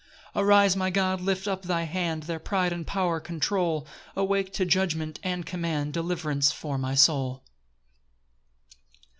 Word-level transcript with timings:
5 0.33 0.43
Arise, 0.45 0.75
my 0.75 0.89
God, 0.89 1.21
lift 1.21 1.47
up 1.47 1.61
thy 1.61 1.83
hand, 1.83 2.23
Their 2.23 2.39
pride 2.39 2.73
and 2.73 2.87
power 2.87 3.19
control; 3.19 3.85
Awake 4.15 4.51
to 4.53 4.65
judgment 4.65 5.19
and 5.21 5.45
command 5.45 5.93
Deliverance 5.93 6.51
for 6.51 6.79
my 6.79 6.95
soul. 6.95 7.43